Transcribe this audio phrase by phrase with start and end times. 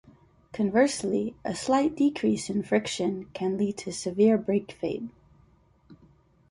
[0.51, 5.09] Conversely, a slight decrease in friction can lead to severe brake fade.